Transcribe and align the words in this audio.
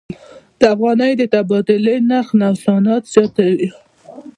د 0.59 0.61
افغانۍ 0.73 1.11
د 1.17 1.23
تبادلې 1.33 1.95
نرخ 2.09 2.27
نوسانات 2.41 3.03
زیاتوي. 3.13 3.69